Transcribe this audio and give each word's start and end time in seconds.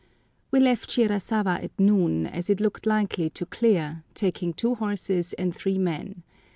We 0.49 0.59
left 0.59 0.89
Shirasawa 0.89 1.63
at 1.63 1.79
noon, 1.79 2.25
as 2.25 2.49
it 2.49 2.59
looked 2.59 2.87
likely 2.87 3.29
to 3.29 3.45
clear, 3.45 4.03
taking 4.15 4.51
two 4.51 4.73
horses 4.73 5.33
and 5.33 5.55
three 5.55 5.77
men. 5.77 6.23